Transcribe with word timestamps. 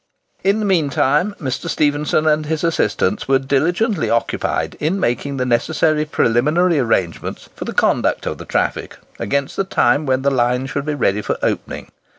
In 0.43 0.57
the 0.57 0.65
mean 0.65 0.89
time 0.89 1.35
Mr. 1.39 1.69
Stephenson 1.69 2.25
and 2.25 2.47
his 2.47 2.63
assistants 2.63 3.27
were 3.27 3.37
diligently 3.37 4.09
occupied 4.09 4.75
in 4.79 4.99
making 4.99 5.37
the 5.37 5.45
necessary 5.45 6.05
preliminary 6.05 6.79
arrangements 6.79 7.49
for 7.55 7.65
the 7.65 7.71
conduct 7.73 8.25
of 8.25 8.39
the 8.39 8.45
traffic 8.45 8.95
against 9.19 9.57
the 9.57 9.63
time 9.63 10.07
when 10.07 10.23
the 10.23 10.31
line 10.31 10.65
should 10.65 10.87
be 10.87 10.95
ready 10.95 11.21
for 11.21 11.37
opening. 11.43 11.89